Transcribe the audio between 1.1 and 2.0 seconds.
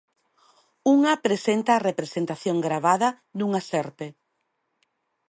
presenta a